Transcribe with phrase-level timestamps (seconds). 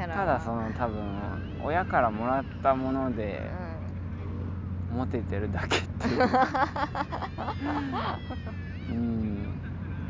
[0.00, 0.14] キャラ。
[0.14, 3.50] ただその多分親からもらったもので
[4.90, 6.22] モテてるだけっていう。
[8.90, 9.46] うん。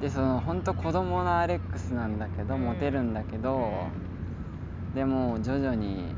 [0.01, 2.63] でその本当子供のアレックスなんだけど、うん。
[2.63, 3.89] モテるんだけど、
[4.95, 6.15] でも徐々に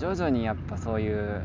[0.00, 1.42] 徐々にやっぱそういう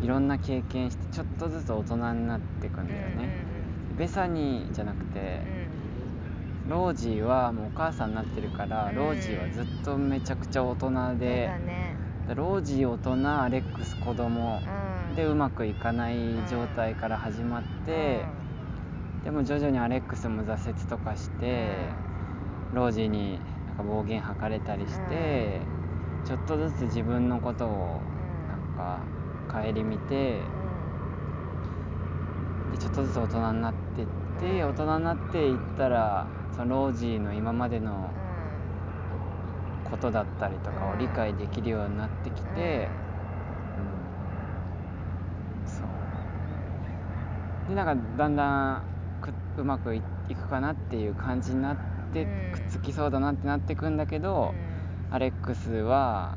[0.00, 3.28] いろんな経験してちょっとずつ大人になっていくんだよね、
[3.98, 5.59] ベサニーじゃなくて、
[6.70, 8.94] ロージーはもうお母さんになってるから、うん。
[8.94, 11.96] ロージーはずっとめちゃくちゃ大人で、ね。
[12.36, 14.62] ロージー大人アレックス子供
[15.10, 15.16] うん。
[15.16, 16.14] でうまくいかない
[16.48, 18.24] 状態から始まって、
[19.24, 21.88] でも徐々にアレックスも挫折とかして、
[22.72, 25.60] ロージーになんか暴言吐かれたりして、
[26.24, 28.00] ちょっとずつ自分のことを
[28.48, 29.00] なんか
[29.48, 30.44] 顧みて
[32.70, 34.06] でちょっとずつ大人になってっ
[34.38, 34.68] て、うん。
[34.68, 38.10] 大人になっていったらそのロージーの今までの
[39.90, 42.86] ことだったりとかを理解できるようになってきて、
[45.64, 45.66] うん。
[45.66, 45.84] そ
[47.66, 47.70] う。
[47.70, 48.82] でなんかだんだん
[49.22, 51.76] くうまくいいくかなっていう感じになっ
[52.12, 52.52] て、うん。
[52.52, 54.54] くっつきそうだなってなってくんだけど、
[55.10, 56.36] アレックスは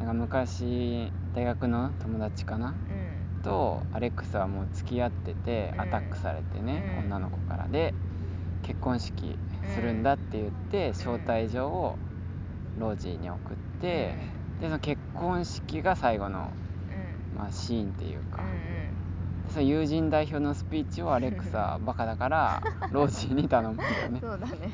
[0.00, 2.74] なんか昔大学の友達かな？
[3.44, 5.80] とアレックスはもう付き合っててうん。
[5.82, 6.98] アタックされてね、うん。
[7.06, 7.94] 女の子からで
[8.62, 9.38] 結婚式
[9.74, 11.98] するんだって言って、招待状を
[12.78, 14.14] ロージーに送って、
[14.60, 16.50] でその結婚式が最後の、
[17.36, 18.42] まあ、シーンっていうか、
[19.46, 24.20] でその友人代表のスピーチをアレックスはバカだから ロージーに頼むんだよね。
[24.20, 24.70] そうだね。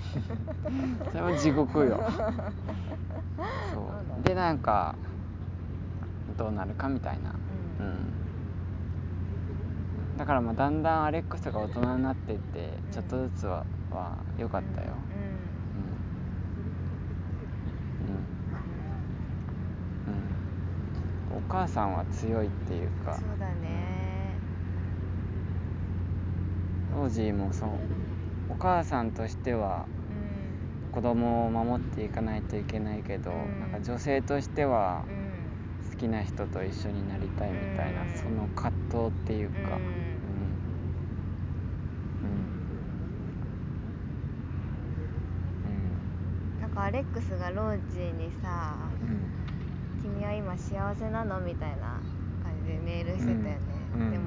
[1.11, 2.01] それも地獄よ。
[3.73, 4.23] そう。
[4.23, 4.95] でなんか
[6.37, 7.31] どうなるかみたいな。
[7.31, 7.91] ううん。
[7.91, 7.99] ん
[10.19, 14.97] だからまあだんだんアレックスが大人になってってうんちょっとずつはは良かったよ。
[15.75, 16.09] うん。
[18.09, 18.25] うん。
[20.07, 20.11] う
[21.37, 21.39] ん。
[21.39, 23.19] お母さんは強いっていうか。
[23.21, 24.39] そうだね。
[26.95, 27.71] ロージーもそう。
[28.49, 30.91] お母さんとしてはうん。
[30.91, 33.61] 子供を守っていかないといけないけど、うん。
[33.61, 35.59] なんか女性としてはうん。
[35.91, 38.09] 好きな人と一緒になりたいみたいな、うん。
[38.23, 39.81] その葛藤っていうか、
[46.89, 49.09] アレックスがロージーにさうん。
[49.11, 49.21] うん
[50.01, 52.01] 「君は今幸せなの?」みたいな
[52.43, 53.59] 感じでメールしてたよね、
[53.95, 54.01] うん。
[54.01, 54.11] うん。
[54.11, 54.25] でも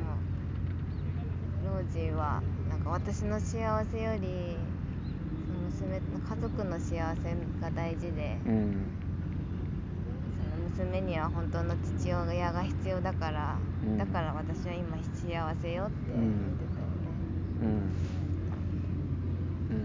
[1.66, 4.60] ロージーはなんか私の幸せより
[5.48, 8.76] その娘家族の幸せが大事で、うん。
[10.38, 13.98] その娘には本当の父親が必要だから、うん。
[13.98, 16.26] だから私は今幸せよって言っ
[16.60, 16.94] てたよね
[17.62, 17.92] うんうん
[19.70, 19.82] うんうーん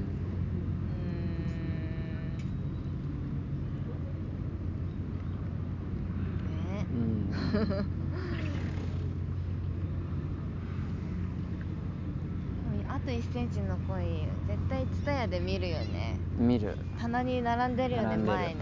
[6.77, 7.37] ねうんで
[12.85, 16.19] もあと1センチの恋絶対ツタヤで見るよね。
[16.39, 16.77] 見る。
[17.01, 18.37] 棚に並んでるよね並んでる。
[18.37, 18.55] 前に。
[18.55, 18.59] うん、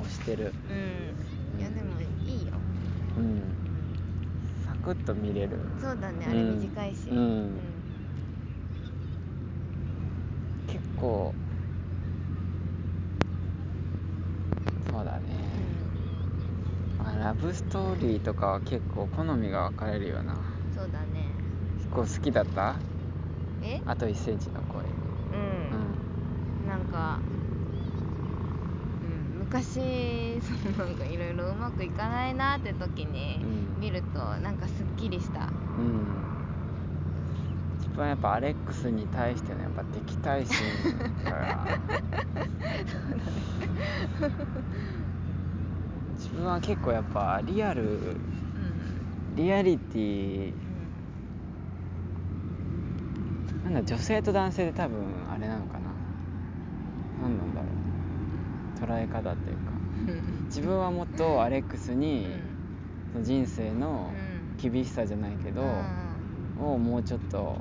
[0.00, 0.52] 押してる。
[0.68, 1.60] うん。
[1.60, 2.04] いやでもい
[2.42, 2.52] いよ。
[3.16, 3.40] うん。
[4.66, 5.58] サクッと見れる。
[5.80, 7.08] そうだねあれうん短いし。
[7.08, 7.50] うん。
[10.66, 11.32] 結構。
[14.90, 15.20] そうだね、
[16.98, 20.34] まあ、ラブストーリーとかは結構好みが分かれるよな。
[20.34, 20.38] うん
[20.74, 21.26] そうだね。
[21.78, 22.76] 結構好きだった？
[23.64, 23.80] え？
[23.86, 24.84] あと1センチの恋う
[25.32, 25.44] うん。
[26.64, 27.20] んなんか、
[29.02, 30.52] うん、昔 そ
[30.82, 33.80] のなんかいろいろうまくいかないなって時にうん。
[33.80, 35.52] 見るとなんかすっきりした。
[35.78, 36.22] うん。
[37.80, 40.72] 一番やっぱアレックスに対してのやっぱ敵対心
[41.28, 41.68] が
[46.16, 48.16] 自分は結構やっぱリアル
[48.54, 49.36] うん。
[49.36, 50.54] リアリティ
[53.74, 55.90] なんだ女性と男性で多分あれなのかな。
[57.22, 58.90] 何なんだろう。
[58.90, 59.72] 捉え方っていうか。
[60.08, 60.44] うん。
[60.46, 62.28] 自分はもっとアレックスに
[63.12, 64.34] その人生のうん。
[64.56, 66.04] 厳しさじゃないけど、うん
[66.64, 67.56] をもうちょっと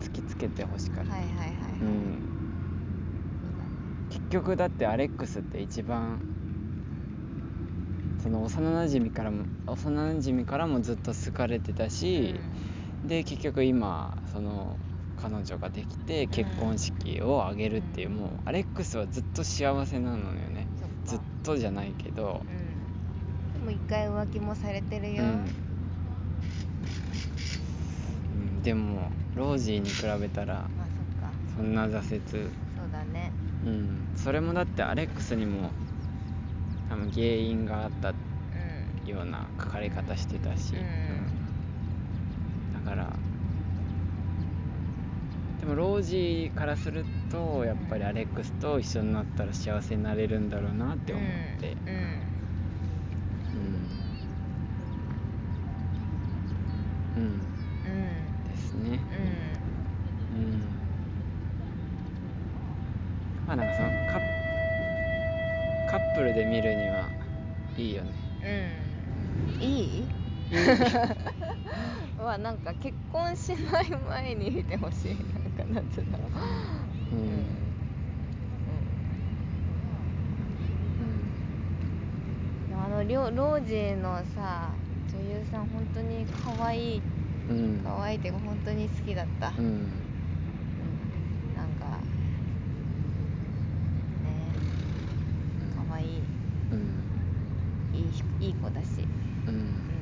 [0.00, 1.12] 突きつけてほしかった、
[4.08, 6.20] 結局だってアレックスって一番
[8.22, 12.36] その幼なじみからも幼なじみからもずっと好かれてたし、
[13.04, 14.76] で結局今その
[15.22, 20.66] 彼女ができて結婚式を挙げるっていう、もうアレックスはずっと幸せなのよね。
[21.04, 22.42] ずっとじゃないけど。
[22.44, 22.62] うん。
[23.52, 25.32] でも一回浮気もされてるよ、うん、う
[28.58, 30.86] ん、でもロージーに比べたらまあ
[31.56, 32.42] そそんな挫折、そう
[32.92, 33.30] だね。
[33.64, 35.70] うん、それもだってアレックスにも
[36.88, 40.78] 多分原因があったような書かれ方してたし、う
[42.80, 43.12] ん、だから
[45.62, 51.78] でもロージーからするとやっぱりアレックスと一緒になったら幸せになれるんだろうなって思って。
[51.86, 51.92] うん、
[57.14, 57.48] うん、
[57.84, 59.00] うん、ですね。
[59.10, 60.88] うん、うん、
[63.46, 64.22] まあなんかそのカッ
[65.86, 67.12] カップルで見るには
[67.76, 68.12] いいよね。
[68.42, 69.62] うん。
[69.64, 70.14] いい？
[72.16, 75.41] は なんか結婚しない前に見てほしいな
[75.72, 76.18] なんつうの？
[77.12, 77.26] うん、うん。
[82.70, 82.96] うん、あの
[83.30, 84.70] ロージーのさ
[85.10, 87.02] 女優さん本当に可愛い、
[87.50, 89.88] うん、可愛いっていうか本当に好きだった、うん
[91.80, 91.86] か
[94.24, 94.32] ね
[95.88, 96.22] 可愛い、
[96.72, 96.78] うん、
[97.94, 98.86] いいいい子だし
[99.46, 99.92] うん、うん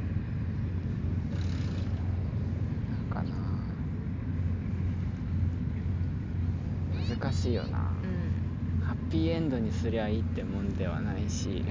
[7.21, 11.67] 難しいよな、うん、ハッピーエンドにすりゃいいってもんではないし、うんうん、なん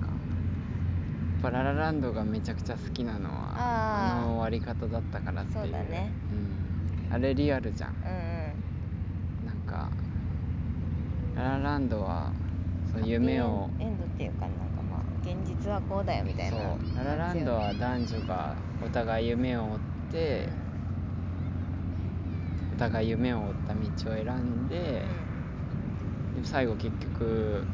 [0.00, 0.12] かや
[1.38, 5.64] っぱララランドがめちゃくちゃ好きなのはあの終わり方だったからっていう。
[5.64, 6.12] そうだね、
[7.08, 8.00] うん、あれリアルじゃん、うんう
[9.42, 9.90] ん、なんか
[11.34, 12.30] ララランドは
[12.92, 14.56] そう夢をエンドっていうかなんか
[14.88, 16.58] まあ現実はこうだよみたいな。
[16.58, 16.66] そう。
[16.96, 18.54] ララランドは男女が
[18.84, 19.68] お互い夢を追っ
[20.12, 20.52] て、うん。
[22.76, 23.80] お互い夢を追った道
[24.12, 25.02] を選んで、
[26.40, 27.64] で最後結局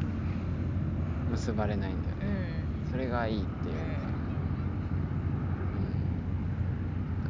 [1.30, 2.26] 結ばれないんだよね、
[2.84, 3.74] うん、それがいいっていう。
[3.74, 3.80] か、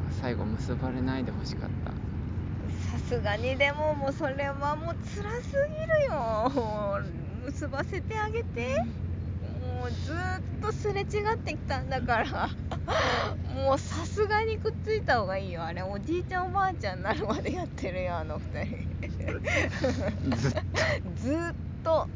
[0.08, 1.90] うん、最後結ばれないでほしかった。
[2.92, 7.02] さすがにでももうそれはもう辛すぎるよ。
[7.46, 8.86] 結ばせてあげて、うん。
[9.80, 10.16] もうずっ
[10.60, 11.04] とすれ違
[11.34, 12.48] ってきたんだから
[13.64, 15.64] もうさすがにくっついた方がいいよ。
[15.64, 18.88] あれおじいちゃんおばあちゃんになるまでやってるよあの2人。
[21.16, 22.08] ずっと。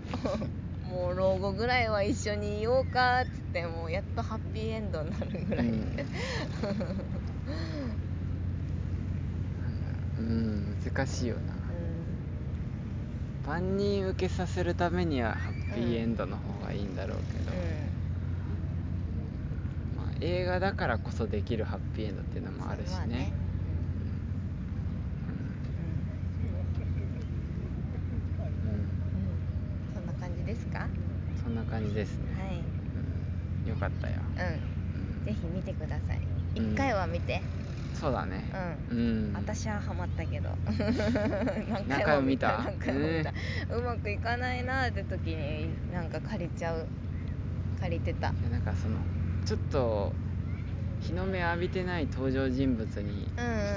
[0.89, 5.97] もう老後ぐらいは一緒にいようかっつってもうやっとハッピーエンドになるぐらい、うん、
[10.19, 11.55] うん難しいよな、
[13.47, 17.57] 万人受けさせるためにはハッピーエンドの方がいいんだろうけど、うん。
[17.57, 17.82] まあ、
[20.25, 23.33] 映画だからこそできるハッピーエンドっていうのもあるしね。
[29.93, 30.87] そんな感じですか？
[31.43, 32.25] そんな感じですね。
[32.41, 32.63] はい、
[33.65, 34.15] うん、よかったよ。
[34.31, 36.21] うん、ぜひ見てください。
[36.55, 37.43] 一回は見て、
[37.93, 38.45] そうだね。
[38.91, 40.51] うん、うん、私はハマったけど。
[41.89, 42.59] 何回も見た。
[42.59, 43.33] 何回も見た、
[43.77, 46.87] うまくいかないなって時になんか借りちゃう。
[47.81, 48.33] 借りてた。
[48.51, 48.99] なんかその
[49.45, 50.13] ちょっと
[51.01, 53.29] 日の目浴びてない登場人物に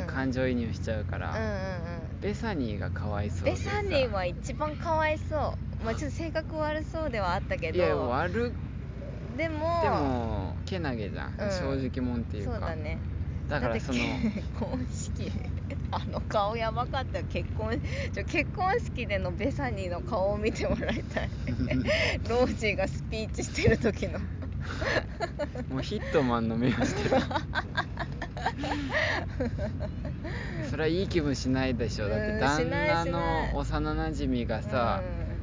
[0.08, 5.84] 感情移入しちゃうから、うんうんうん、ベサニーがかわいそうベサニーは一番かわいそう。
[5.84, 7.78] まあちょっと性格悪そうではあったけど。
[7.78, 8.54] いや悪
[9.38, 12.52] でもでもけなげじゃん、うん、正直者っていうか。
[12.52, 13.00] そうだね。
[13.50, 15.32] だからその結婚式
[15.92, 17.80] あの顔やばかった結婚
[18.12, 21.30] ちょ結婚式でのベサニーの顔を見てもらいたい。
[22.30, 24.20] ロージーがスピーチしてる時の
[25.70, 27.16] もうヒットマンの目をしてる。
[30.70, 32.10] それはいい気分しないでしょ。
[32.10, 35.02] だって旦那の幼なじみがさ、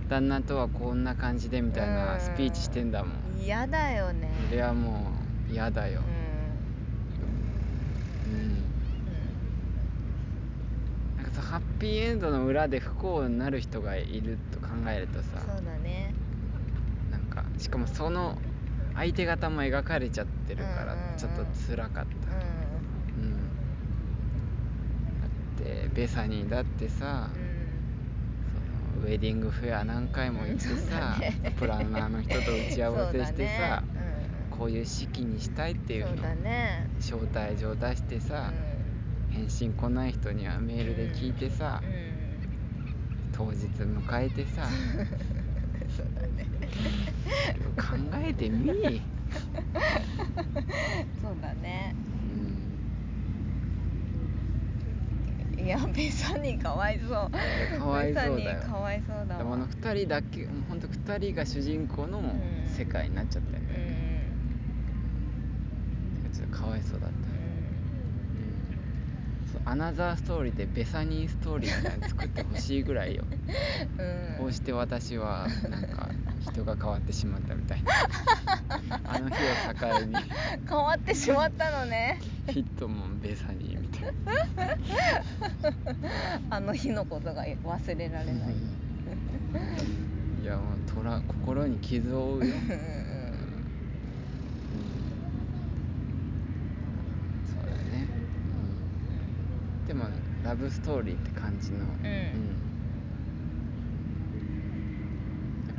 [0.08, 3.12] 旦那とはこんな感じでみたいなスピーチしてんだもん。
[3.40, 4.30] 嫌だよね。
[4.48, 5.12] それはも
[5.48, 6.02] う嫌だよ、
[8.26, 8.64] うん。
[11.16, 16.14] なんかさハッピーエンドの裏で不幸になる人がいると考えるとさそうだね。
[17.10, 18.38] なんかしかもその
[18.94, 23.32] 相手方も描かれちゃってるからちょっと辛かった、うん、うん、
[25.20, 33.82] だってベサニーだってさ、うん、そのウェディングフェア何回も行ってさ、ね、プランナーの人と打ち合わせしてさ、
[34.50, 36.88] こういう式にしたいっていうのをね。
[37.00, 38.52] 招待状出してさ、
[39.30, 44.68] うん、返信来ない人にはメールで聞いてさ、うん、当日迎えてさ
[45.96, 46.46] そうだね
[47.76, 48.66] 考えてみ。
[51.22, 51.94] そうだね。
[55.56, 55.64] うん。
[55.64, 57.10] いやベサニーかわいそう。
[57.78, 58.62] かわいそうだよ。
[58.62, 59.38] かわいそうだわ。
[59.38, 62.20] でもあの2人だけ本当2人が主人公の
[62.66, 64.32] 世界になっちゃったんだよね、
[66.34, 67.21] ちょっとかわいそうだった、
[69.72, 73.24] アナザーストーリーでベサニーストーリーみたいなの作ってほしいぐらいよ、
[73.98, 74.02] う
[74.34, 76.10] ん、こうして私はなんか
[76.42, 77.92] 人が変わってしまったみたいな。
[79.04, 79.38] あの日を
[79.80, 80.14] 境に。
[80.68, 82.20] 変わってしまったのね。
[82.50, 84.12] ヒットもベサニーみたい
[86.50, 88.54] あの日のことが忘れられない。
[90.42, 92.82] いやもうトラ心に傷を負うよ、 うんうんうん
[97.46, 98.08] そうだね、
[99.80, 100.04] うん、でも
[100.44, 101.80] ラブストーリーって感じの、ん。
[101.82, 101.86] や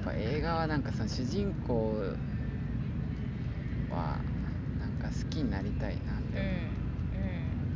[0.02, 1.96] っぱ映画はなんかその主人公
[3.90, 4.18] は
[4.80, 6.46] なんか好きになりたいなってうん。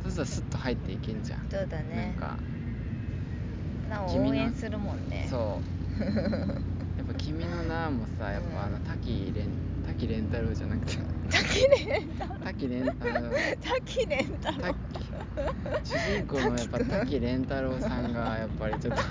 [0.00, 2.14] う、そうするとスッと入っていけんじゃん、そうだね。
[2.18, 2.36] なんか。
[3.90, 5.26] な応援するもんね。
[5.30, 5.40] そう。
[6.02, 6.08] や
[7.04, 9.48] っぱ「君の名」もさやっぱあの滝蓮
[9.86, 10.98] 滝蓮太郎じゃなくて。
[11.30, 11.86] 滝蓮
[12.44, 13.30] 滝蓮あの
[13.60, 14.58] 滝蓮太郎。
[14.92, 15.07] 滝
[15.84, 19.06] 主人公のやっぱ滝蓮太郎さんがやっぱりちょっとつ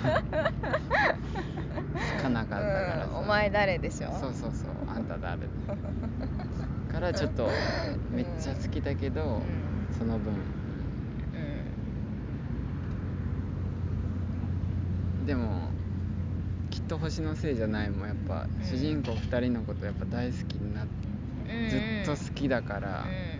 [2.22, 4.12] かなかったからさ、うん、お前誰でしょ？
[4.20, 5.38] そうそうそうあんた誰？
[6.92, 7.48] からちょっと
[8.10, 9.42] めっちゃ好きだけど、う
[9.96, 10.32] その分。
[10.32, 10.36] う
[15.22, 15.26] ん。
[15.26, 15.68] でも
[16.70, 18.08] きっと星のせいじゃないもん。
[18.08, 18.64] やっぱ、うん。
[18.64, 20.90] 主人公2人のことやっぱ大好きになって、
[21.52, 21.70] うん。
[21.70, 21.76] ず
[22.12, 23.37] っと好きだから、うん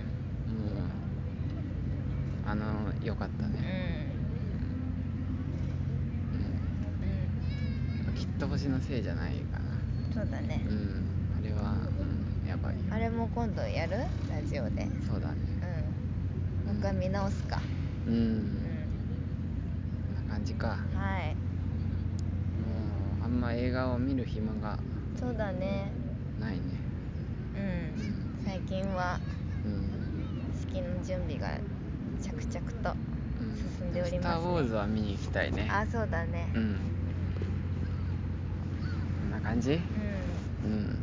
[2.50, 2.64] あの
[3.04, 3.52] よかったうん。
[3.52, 4.16] ね、
[6.32, 7.98] うん。
[7.98, 9.64] やっぱきっと星のせいじゃないかな。
[10.14, 10.64] そうだね。
[10.66, 11.04] うん。
[11.38, 12.80] あれは、うん、やばいよ。
[12.90, 13.98] あれも今度やる？
[14.30, 14.88] ラジオで。
[15.06, 15.36] そうだね。
[16.64, 16.72] うん。
[16.72, 17.60] もう一回見直すか。
[18.06, 18.48] うん、うん。
[20.16, 20.68] こんな感じか。
[20.68, 20.74] は
[21.20, 21.34] い。
[21.34, 21.36] も
[23.20, 24.78] うあんま映画を見る暇が
[25.20, 25.92] そうだね。
[26.40, 26.62] ないね。
[27.56, 28.42] うん。
[28.42, 29.20] 最近は
[29.66, 29.90] うん。
[30.58, 31.58] 式の準備が
[32.28, 32.96] 着々と
[33.40, 33.56] うん。
[33.78, 34.18] 進んでおりますね。
[34.20, 35.68] スター・ウォーズは見に行きたいね。
[35.70, 36.48] あそうだね。
[36.54, 36.76] うん。
[39.22, 39.74] こんな感じ？
[39.74, 39.80] う
[40.64, 40.98] うん。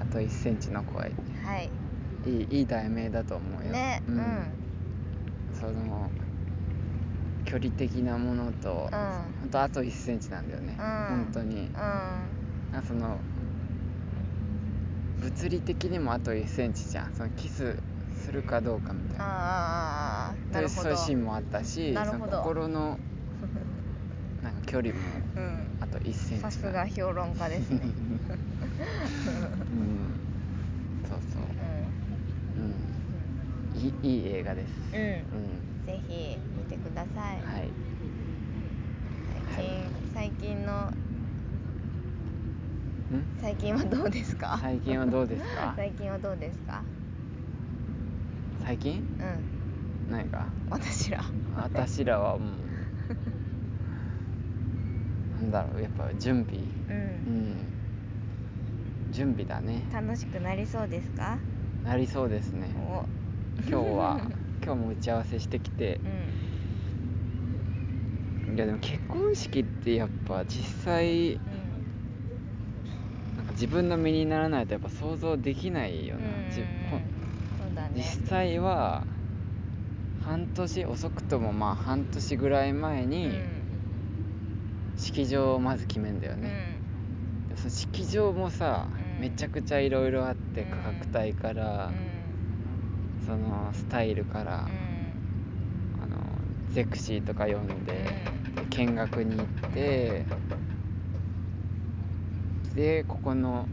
[0.00, 1.08] あと1センチの声。
[1.08, 1.12] ん
[1.44, 1.70] はい。
[2.26, 3.72] いいいい題名だと思うよ。
[3.72, 4.02] ね。
[4.08, 4.16] うん。
[4.16, 4.46] うん。
[5.58, 6.10] その
[7.44, 8.98] 距離的なものと、うん。
[9.40, 11.24] ほんとあと1センチなんだよね、うん。
[11.24, 11.70] 本当に。
[11.74, 12.24] あ
[12.86, 13.18] その
[15.20, 17.12] 物理的にもあと1センチじゃん。
[17.14, 17.76] そのキス
[18.22, 19.26] するかどうかみたいな。
[19.26, 20.88] ああなそういうるほど。
[20.88, 22.52] そういうシーンもあったしそのなるほど。
[22.52, 23.00] 心の
[24.42, 25.78] なんか距離もうん。
[25.80, 27.96] あと1センチさすが評論家ですね。
[29.70, 30.20] うん。
[31.04, 31.56] そうそう。
[32.56, 33.06] ううん。
[33.72, 34.74] いいいい映画です。
[34.92, 35.30] ん、うん。
[35.30, 35.68] うん。
[35.86, 37.48] ぜひ見てください。
[37.48, 37.76] はい。
[39.30, 40.92] 最近、最近の
[43.10, 43.26] ん？
[43.38, 44.58] 最近はどうですか？
[44.60, 45.72] 最近はどうですか？
[45.76, 46.88] 最近はどうですか？
[48.64, 49.02] 最近？
[49.20, 49.38] うん。
[50.10, 50.46] 何か？
[50.70, 51.20] 私ら。
[51.56, 52.50] 私らはもう
[55.42, 56.60] なんだろうやっぱ準備。
[56.88, 56.92] う
[57.28, 57.48] うん。
[57.52, 57.56] ん
[59.12, 59.82] 準備だね。
[59.92, 61.38] 楽しくなりそうですか？
[61.84, 62.70] なりそうですね。
[62.76, 63.04] お。
[63.68, 64.20] 今日は
[64.64, 66.00] 今日も打ち合わせしてきて。
[66.04, 66.12] うん。
[68.56, 71.38] いやでも結婚式ってやっぱ実際う
[73.36, 77.11] なんか自分の身にならないとやっぱ想像できないよんな、うだね
[77.94, 79.04] 実際は
[80.24, 83.32] 半年遅くともまあ半年ぐらい前に
[84.96, 86.42] 式場をまず決めんだようん。
[86.42, 86.78] ね、
[87.50, 89.20] でその式場もさ、うん。
[89.20, 91.90] めちゃくちゃいろいろあってうん価格帯から、
[93.26, 94.68] そのスタイルから、あ
[96.06, 96.16] の
[96.72, 100.24] ゼクシーとか読んで、で見学に行って
[102.74, 103.66] でここの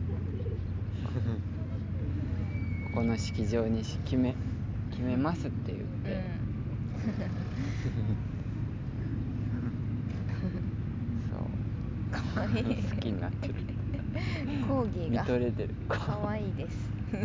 [2.91, 4.35] ここの式場にし決め
[4.91, 5.87] 決めますって言っうん。
[6.03, 6.23] て、
[11.31, 12.11] そう。
[12.35, 12.61] かわい。
[12.61, 13.53] い好きになってる。
[14.67, 16.89] コーギーが見とれてるかわいいです。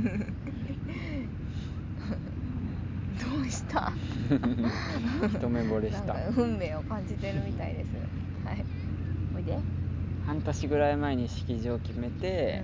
[3.20, 3.92] どうした？
[5.28, 6.14] 一目惚れした。
[6.14, 7.88] なんか運命を感じてるみたいです。
[8.46, 8.64] はい。
[9.36, 9.58] おいで。
[10.26, 12.62] 半年ぐらい前に式場を決めて、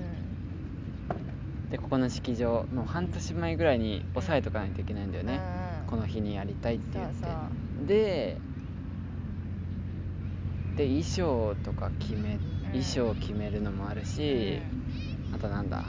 [1.70, 5.40] でここの式場の半年前ぐらいに押さえとかないといけないんだよね、
[5.86, 7.26] この日にやりたいって言って。
[7.86, 8.38] で
[10.76, 12.40] で衣装とか決め、ん。
[12.72, 14.60] 衣装を決めるのもあるし、
[15.34, 15.80] あとなんだ、う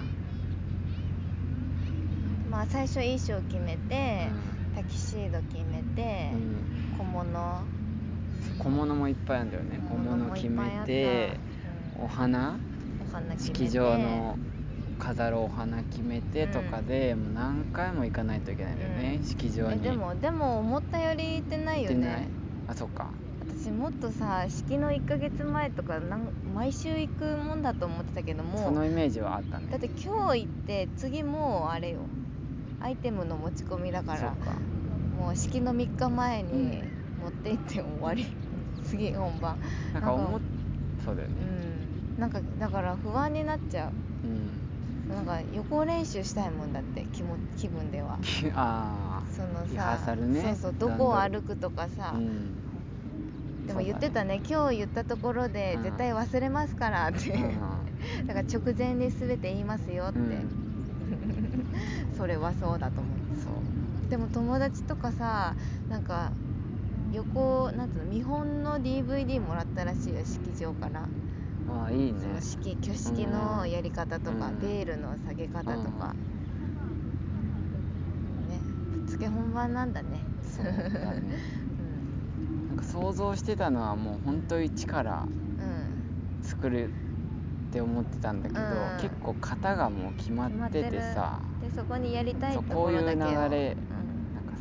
[2.48, 4.28] んまあ最初衣装決めて、
[4.76, 6.98] タキシード決めてう、ん。
[6.98, 7.64] 小物。
[8.60, 9.80] 小物もいっぱいあるんだよね。
[9.90, 11.38] 小物決めて、
[12.00, 12.58] お花？
[13.38, 14.38] 式場の
[15.02, 19.26] 飾るお花決めてとかで、もう何回も行かないといけないんだよね、うん。
[19.26, 19.74] 式場に。
[19.74, 22.22] えでもでも思ったより行ってないよ行ってない。
[22.22, 22.30] ね
[22.68, 23.10] あそっか。
[23.48, 29.68] 私もっとさ式の1ヶ月前とかなん毎週行くもんだと思ってたけどもそのイメージはあったね。
[29.72, 32.00] だって今日行って次もうあれよ。
[32.80, 34.54] アイテムの持ち込みだからそっか。
[35.20, 36.92] もう式の3日前にうん。
[37.22, 38.26] 持って行って終わり。
[38.86, 39.58] 次本番。
[39.94, 40.42] なんか思っう
[41.06, 41.36] そうだよね。
[42.18, 42.20] ん。
[42.20, 43.92] なんかだから不安になっちゃ
[44.24, 44.28] う。
[44.28, 44.34] ん、う
[45.12, 48.18] なんか予行練習したいもんだって気も気分では。
[48.56, 50.42] あそのさリハーサルね。
[50.42, 52.12] そうそうどこを歩くとかさ。
[52.14, 52.54] あ、うん、
[53.68, 54.42] でも言ってたね。
[54.50, 55.84] 今日言ったところでうん。
[55.84, 57.34] 絶対忘れますからって、う
[58.28, 61.68] だから直前に全て言いますよって、んうん。
[62.18, 63.18] それはそうだと思う。
[63.44, 64.10] そう。
[64.10, 65.56] でも友達とかさ
[65.88, 66.34] なんか
[67.12, 71.08] 横なんつうの見本の DVD もらったらしいよ式場から、
[71.74, 72.20] ああいいね。
[72.22, 74.60] その式挙式のやり方とか、うん。
[74.60, 76.14] ベールの下げ方とか、
[78.50, 78.60] ね
[78.92, 80.22] ぶっつけ本番なんだね。
[80.44, 81.22] そうだね。
[82.70, 85.28] なんか想像してたのはもう本当一から
[85.60, 86.90] うん、うん、作る
[87.70, 88.98] って思ってたんだけど、うん。
[89.00, 91.40] 結構型がもう決まっててさ。
[91.62, 93.18] でそこにやりたいそうところだけを。
[93.18, 94.36] こういう流れうん。
[94.36, 94.54] なんか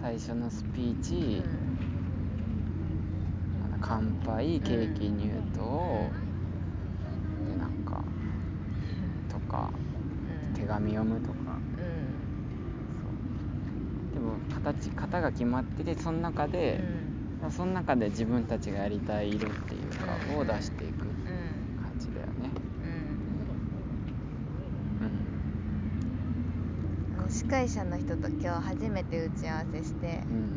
[0.00, 1.44] 最初のスピーうチ、ん。
[3.64, 6.10] あの乾杯ケーキ入刀、
[7.46, 8.02] でなんか
[9.28, 9.72] とか
[10.28, 10.60] うん。
[10.60, 11.60] 手紙読むとか。
[11.78, 12.30] うん。
[13.02, 14.14] そう。
[14.14, 16.52] でも形型が決まっててその中うん。
[16.52, 16.80] で、
[17.40, 20.36] まあその中で自分たちがやりたい色っていうか、うん。
[20.38, 21.14] を出していくうん
[21.82, 22.50] 感じだよね。
[22.82, 22.88] うん。
[25.00, 25.10] うん。
[27.18, 30.50] あの司会者の人と今日初めて打ち合わせしてうん。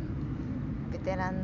[0.91, 1.41] ベテランの